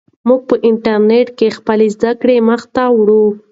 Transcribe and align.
موږ 0.27 0.41
په 0.49 0.55
انټرنیټ 0.69 1.27
کې 1.37 1.55
خپلې 1.57 1.87
زده 1.95 2.11
کړې 2.21 2.35
مخ 2.49 2.61
ته 2.75 2.83
وړو. 2.97 3.25